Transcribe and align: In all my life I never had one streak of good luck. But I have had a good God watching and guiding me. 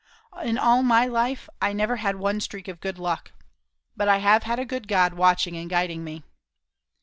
In 0.41 0.57
all 0.57 0.81
my 0.81 1.05
life 1.05 1.47
I 1.61 1.73
never 1.73 1.97
had 1.97 2.15
one 2.15 2.39
streak 2.39 2.67
of 2.67 2.81
good 2.81 2.97
luck. 2.97 3.33
But 3.95 4.07
I 4.09 4.17
have 4.17 4.41
had 4.41 4.57
a 4.57 4.65
good 4.65 4.87
God 4.87 5.13
watching 5.13 5.55
and 5.55 5.69
guiding 5.69 6.03
me. 6.03 6.23